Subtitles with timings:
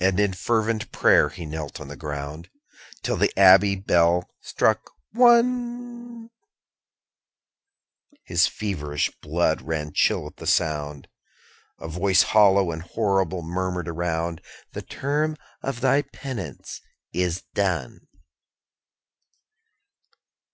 [0.00, 0.08] 8.
[0.08, 2.48] And in fervent pray'r he knelt on the ground,
[3.02, 6.30] Till the abbey bell struck One:
[8.24, 11.06] His feverish blood ran chill at the sound:
[11.78, 14.40] A voice hollow and horrible murmured around
[14.72, 16.80] _45 'The term of thy penance
[17.12, 18.06] is done!'